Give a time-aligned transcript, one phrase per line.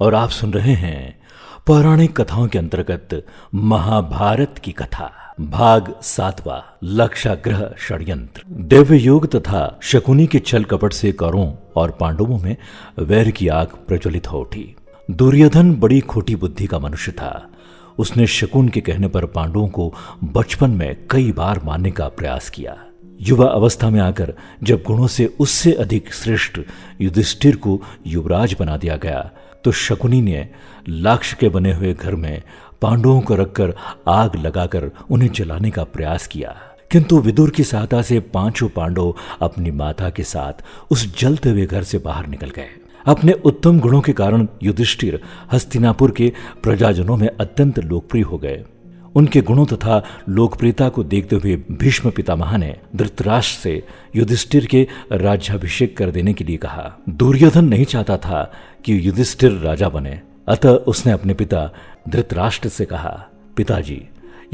[0.00, 1.20] और आप सुन रहे हैं
[1.66, 10.26] पौराणिक कथाओं के अंतर्गत महाभारत की कथा। भाग सातवा, लक्षाग्रह षड्यंत्र। दिव्य योग तथा शकुनी
[10.26, 12.56] के छल कपट से कौरों और पांडवों में
[12.98, 14.76] वैर की आग प्रज्वलित हो उठी।
[15.10, 17.50] दुर्योधन बड़ी खोटी बुद्धि का मनुष्य था।
[17.98, 19.94] उसने शकुन के कहने पर पांडवों को
[20.24, 22.76] बचपन में कई बार मारने का प्रयास किया।
[23.20, 24.32] युवा अवस्था में आकर
[24.62, 26.60] जब गुणों से उससे अधिक श्रेष्ठ
[27.00, 29.30] युधिष्ठिर को युवराज बना दिया गया
[29.64, 30.48] तो शकुनी ने
[30.88, 32.42] लाक्ष के बने हुए घर में
[32.82, 33.74] पांडवों को रखकर
[34.08, 36.56] आग लगाकर उन्हें जलाने का प्रयास किया।
[36.90, 41.82] किंतु विदुर की सहायता से पाँचों पांडव अपनी माता के साथ उस जलते हुए घर
[41.82, 42.68] से बाहर निकल गए।
[43.06, 45.20] अपने उत्तम गुणों के कारण युधिष्ठिर
[45.52, 48.64] हस्तिनापुर के प्रजाजनों में अत्यंत लोकप्रिय हो गए।
[49.14, 53.82] उनके गुणों तथा लोकप्रियता को देखते हुए भीष्म पितामह ने धृतराष्ट्र से
[54.16, 58.42] युधिष्ठिर के राज्याभिषेक कर देने के लिए कहा। दुर्योधन नहीं चाहता था
[58.84, 61.70] कि युधिष्ठिर राजा बने। अतः उसने अपने पिता
[62.08, 64.00] धृतराष्ट्र से कहा, पिताजी,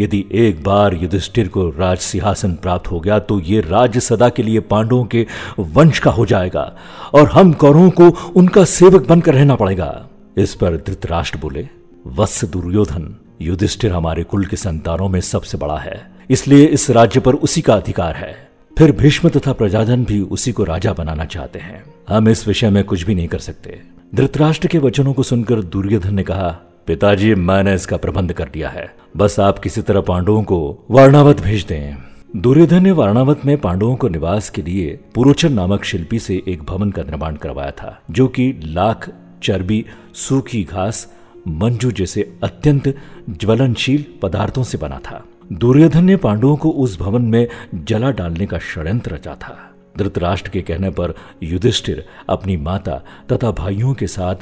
[0.00, 4.42] यदि एक बार युधिष्ठिर को राज सिंहासन प्राप्त हो गया तो ये राज्य सदा के
[4.42, 5.26] लिए पांडवों के
[5.58, 6.72] वंश का हो जाएगा
[7.14, 11.68] और हम कौरवों को उनका सेवक बनकर रहना पड़ेगा। इस पर धृतराष्ट्र बोले,
[12.06, 17.34] वत्स दुर्योधन युधिष्ठिर हमारे कुल के संतानों में सबसे बड़ा है। इसलिए इस राज्य पर
[17.34, 18.48] उसी का अधिकार है।
[18.78, 22.84] फिर भीष्म तथा प्रजाजन भी उसी को राजा बनाना चाहते हैं। हम इस विषय में
[22.84, 23.82] कुछ भी नहीं कर सकते।
[24.14, 26.48] धृतराष्ट्र के वचनों को सुनकर दुर्योधन ने कहा,
[26.86, 31.64] पिताजी, मैंने इसका प्रबंध कर दिया है। बस आप किसी तरह पांडवों को वारणावत भेज
[31.64, 31.96] दें।
[32.36, 36.90] दुर्योधन ने वारणावत में पांडवों को निवास के लिए पुरोचन नामक शिल्पी से एक भवन
[36.90, 39.10] का निर्माण करवाया था, जो कि लाख
[39.42, 41.12] चर्बी, सूखी घास
[41.46, 42.96] मंजू जैसे अत्यंत
[43.30, 48.58] ज्वलनशील पदार्थों से बना था। दुर्योधन ने पांडवों को उस भवन में जला डालने का
[48.58, 54.34] षड्यंत्र रचा था। धृतराष्ट्र के कहने पर युधिष्ठिर अपनी माता तथा भाइयों के साथ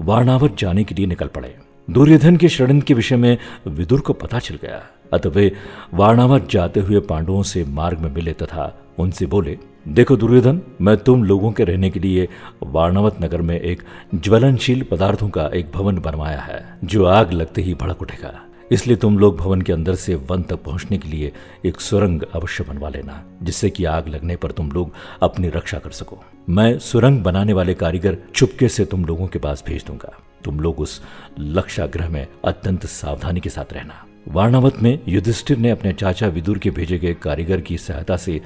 [0.00, 1.56] वारणावत जाने के लिए निकल पड़े।
[1.90, 5.52] दुर्योधन के षड्यंत्र के विषय में विदुर को पता चल गया। अतः वे
[5.94, 9.58] वारणावत जाते हुए पांडवों से मार्ग में मिले तथा उनसे बोले
[9.88, 12.28] देखो दुर्योधन, मैं तुम लोगों के रहने के लिए
[12.62, 13.82] वारणावत नगर में एक
[14.14, 19.18] ज्वलनशील पदार्थों का एक भवन बनवाया है, जो आग लगते ही भड़क उठेगा। इसलिए तुम
[19.18, 21.32] लोग भवन के अंदर से वन तक पहुँचने के लिए
[21.64, 24.92] एक सुरंग अवश्य बनवा लेना, जिससे कि आग लगने पर तुम लोग
[25.22, 29.64] अपनी रक्षा कर सको। मैं सुरंग बनाने वाले कारीगर चुपके से तुम लोगों के पास
[29.66, 31.02] भेज दूँगा। तुम लोग उस
[31.38, 36.58] लक्षा लक्षाग्रह में अत्यंत सावधानी के साथ रहना। वारणावत में युधिष्ठिर ने अपने चाचा विदुर
[36.58, 38.40] के भेजे गए कारीगर की सहायता से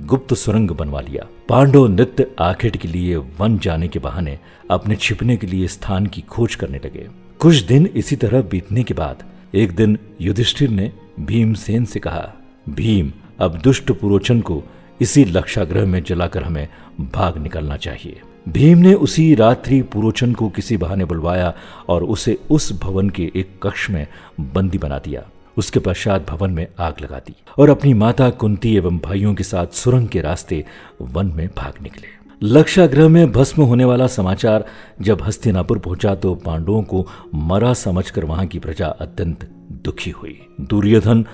[0.00, 4.38] गुप्त सुरंग बनवा लिया। पांडव नित्य आखिर के लिए वन जाने के बहाने
[4.70, 7.08] अपने छिपने के लिए स्थान की खोज करने लगे।
[7.38, 9.24] कुछ दिन इसी तरह बीतने के बाद
[9.54, 12.32] एक दिन युधिष्ठिर ने भीमसेन से कहा,
[12.68, 14.62] भीम, अब दुष्ट पुरोचन को
[15.00, 16.68] इसी लक्षाग्रह में जलाकर हमें
[17.00, 21.52] भाग निकलना चाहिए। भीम ने उसी रात्रि पुरोचन को किसी बहाने बुलवाया
[21.88, 24.06] और उसे उस भवन के एक कक्ष में
[24.40, 25.22] बंदी बना दिया।
[25.56, 29.66] उसके पश्चात भवन में आग लगा दी और अपनी माता कुंती एवं भाइयों के साथ
[29.66, 30.64] सुरंग के रास्ते
[31.02, 32.08] वन में भाग निकले।
[32.42, 34.64] लक्षाग्रह में भस्म होने वाला समाचार
[35.00, 39.48] जब हस्तिनापुर पहुँचा तो पांडवों को मरा समझकर वहाँ की प्रजा अत्यंत
[39.84, 41.24] दुखी हुई। दुर्योधन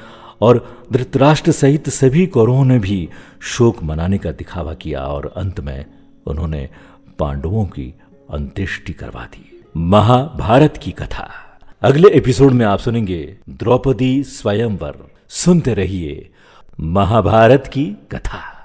[0.40, 3.08] और धृतराष्ट्र सहित सभी कौरवों ने भी
[3.40, 5.84] शोक मनाने का दिखावा किया और अंत में
[6.26, 6.68] उन्होंने
[7.18, 7.94] पांडवों की
[8.30, 11.30] अंत्येष्टि करवा दी। महाभारत की कथा।
[11.82, 16.30] अगले एपिसोड में आप सुनेंगे द्रौपदी स्वयंवर। सुनते रहिए
[16.80, 18.55] महाभारत की कथा।